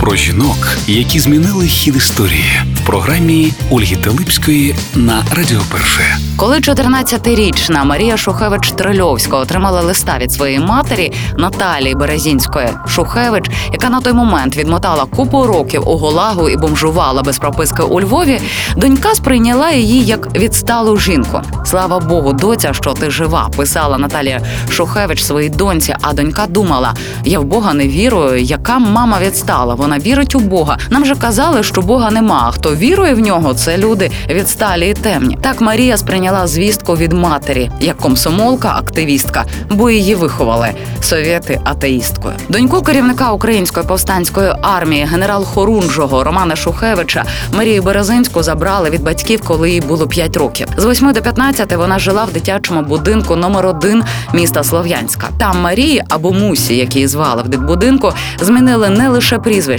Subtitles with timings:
[0.00, 6.16] Про жінок, які змінили хід історії в програмі Ольги Телипської на Радіо Перше.
[6.36, 14.00] Коли 14-річна Марія Шухевич Трильовська отримала листа від своєї матері Наталії Березінської Шухевич, яка на
[14.00, 18.40] той момент відмотала купу років у Голагу і бомжувала без прописки у Львові,
[18.76, 21.40] донька сприйняла її як відсталу жінку.
[21.64, 25.96] Слава Богу, доця, що ти жива, писала Наталія Шухевич своїй доньці.
[26.00, 26.94] А донька думала:
[27.24, 28.42] я в Бога не вірую.
[28.42, 29.74] Яка мама відстала?
[29.86, 30.78] Вона вірить у Бога.
[30.90, 32.44] Нам же казали, що Бога нема.
[32.46, 35.38] А хто вірує в нього, це люди відсталі і темні.
[35.42, 40.68] Так Марія сприйняла звістку від матері як комсомолка, активістка, бо її виховали
[41.02, 42.34] совєти атеїсткою.
[42.48, 49.70] Доньку керівника української повстанської армії генерал Хорунжого Романа Шухевича Марію Березинську забрали від батьків, коли
[49.70, 50.68] їй було 5 років.
[50.76, 55.28] З 8 до 15 вона жила в дитячому будинку номер 1 міста Слов'янська.
[55.38, 59.75] Там Марії або Мусі, як її звали в дитбудинку, змінили не лише прізвище.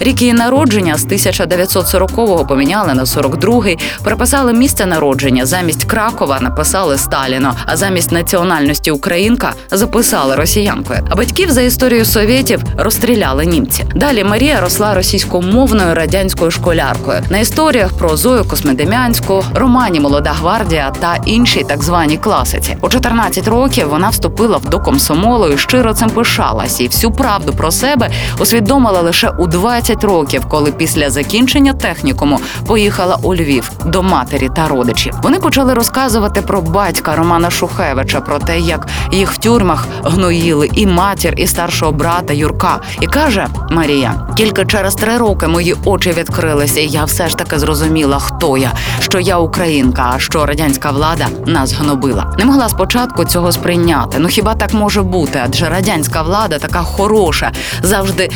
[0.00, 5.46] Рік її народження з 1940-го поміняли на 42-й, переписали місце народження.
[5.46, 11.00] Замість Кракова написали Сталіно, а замість національності Українка записали росіянкою.
[11.10, 13.84] А батьків за історію совєтів розстріляли німці.
[13.94, 21.16] Далі Марія росла російськомовною радянською школяркою на історіях про Зою Космедем'янську, романі Молода гвардія та
[21.24, 22.76] іншій так званій класиці.
[22.80, 26.80] У 14 років вона вступила в до комсомолу і щиро цим пишалась.
[26.80, 33.18] І всю правду про себе усвідомила лише у 20 років, коли після закінчення технікуму поїхала
[33.22, 35.14] у Львів до матері та родичів.
[35.22, 40.86] Вони почали розказувати про батька Романа Шухевича, про те, як їх в тюрмах гноїли і
[40.86, 42.80] матір, і старшого брата Юрка.
[43.00, 47.58] І каже Марія: тільки через три роки мої очі відкрилися, і я все ж таки
[47.58, 52.32] зрозуміла, хто я, що я українка, а що радянська влада нас гнобила.
[52.38, 54.18] Не могла спочатку цього сприйняти.
[54.18, 55.40] Ну хіба так може бути?
[55.44, 57.52] Адже радянська влада така хороша,
[57.82, 58.30] завжди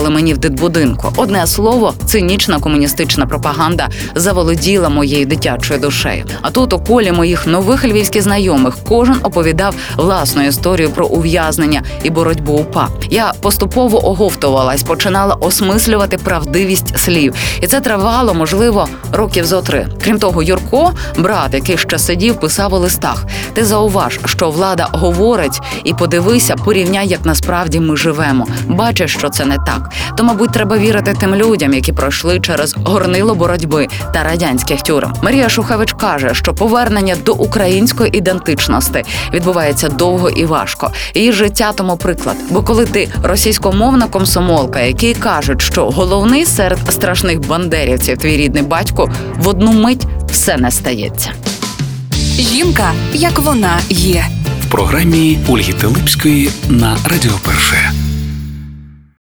[0.00, 1.12] втовкмачували мені в дитбудинку.
[1.16, 6.24] Одне слово, цинічна комуністична пропаганда заволоділа моєю дитячою душею.
[6.42, 12.10] А тут у колі моїх нових львівських знайомих кожен оповідав власну історію про ув'язнення і
[12.10, 12.88] боротьбу УПА.
[13.10, 19.86] Я поступово оговтувалась, починала осмислювати правдивість слів, і це тривало, можливо, років зо три.
[20.04, 23.24] Крім того, Юрко, брат, який ще сидів, писав у листах:
[23.54, 28.46] ти зауваж, що влада говорить, і подивися, порівняй, як насправді ми живемо.
[28.68, 29.89] Бачиш, що це не так.
[30.16, 35.12] То, мабуть, треба вірити тим людям, які пройшли через горнило боротьби та радянських тюрем.
[35.22, 39.02] Марія Шухевич каже, що повернення до української ідентичності
[39.32, 40.90] відбувається довго і важко.
[41.14, 42.36] Її життя тому приклад.
[42.50, 49.10] Бо коли ти російськомовна комсомолка, які кажуть, що головний серед страшних бандерівців, твій рідний батько,
[49.36, 51.30] в одну мить все не стається.
[52.38, 54.26] Жінка, як вона є.
[54.66, 57.99] В програмі Ольги Телипської на Радіо Перше.